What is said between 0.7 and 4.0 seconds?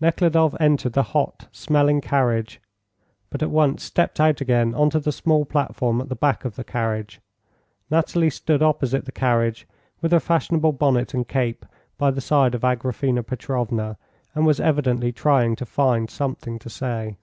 the hot, smelling carriage, but at once